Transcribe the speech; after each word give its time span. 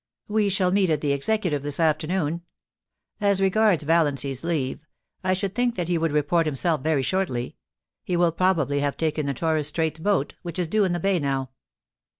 'We 0.27 0.49
shall 0.49 0.71
meet 0.71 0.89
at 0.89 1.01
the 1.01 1.11
Executive 1.13 1.61
this 1.61 1.79
afternoon. 1.79 2.41
As 3.19 3.39
regards 3.39 3.83
Valiancy 3.83 4.31
s 4.31 4.43
leave, 4.43 4.79
I 5.23 5.33
should 5.35 5.53
think 5.53 5.75
that 5.75 5.89
he 5.89 5.99
would 5.99 6.11
report 6.11 6.47
himself 6.47 6.81
very 6.81 7.03
shortly; 7.03 7.55
he 8.03 8.17
will 8.17 8.31
probably 8.31 8.79
have 8.79 8.97
taken 8.97 9.27
the 9.27 9.35
Torres 9.35 9.67
Straits 9.67 9.99
boat, 9.99 10.33
which 10.41 10.57
is 10.57 10.67
due 10.67 10.85
in 10.85 10.93
the 10.93 10.99
bay 10.99 11.19
now.' 11.19 11.51